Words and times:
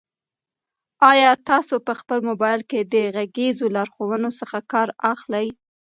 آیا 1.11 1.31
تاسو 1.49 1.75
په 1.87 1.93
خپل 1.99 2.19
موبایل 2.29 2.61
کې 2.69 2.79
د 2.93 2.95
غږیزو 3.15 3.67
لارښوونو 3.75 4.29
څخه 4.39 4.57
کار 4.71 4.89
اخلئ؟ 5.13 5.47